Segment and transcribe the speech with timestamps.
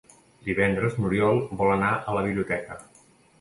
[0.45, 2.81] Divendres n'Oriol vol anar a la biblioteca.